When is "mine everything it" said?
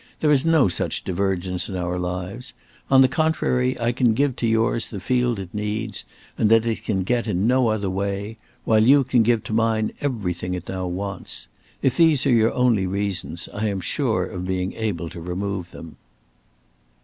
9.53-10.67